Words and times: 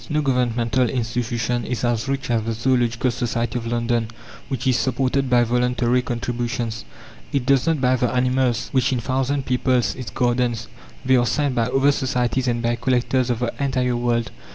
No 0.09 0.23
governmental 0.23 0.89
institution 0.89 1.63
is 1.63 1.83
as 1.83 2.07
rich 2.07 2.31
as 2.31 2.41
the 2.43 2.53
Zoological 2.53 3.11
Society 3.11 3.59
of 3.59 3.67
London, 3.67 4.07
which 4.49 4.65
is 4.65 4.75
supported 4.79 5.29
by 5.29 5.43
voluntary 5.43 6.01
contributions. 6.01 6.85
It 7.31 7.45
does 7.45 7.67
not 7.67 7.79
buy 7.79 7.97
the 7.97 8.11
animals 8.11 8.69
which 8.71 8.91
in 8.91 8.99
thousands 8.99 9.43
people 9.45 9.73
its 9.75 10.09
gardens: 10.09 10.67
they 11.05 11.17
are 11.17 11.27
sent 11.27 11.53
by 11.53 11.67
other 11.67 11.91
societies 11.91 12.47
and 12.47 12.63
by 12.63 12.77
collectors 12.77 13.29
of 13.29 13.41
the 13.41 13.53
entire 13.63 13.95
world. 13.95 14.31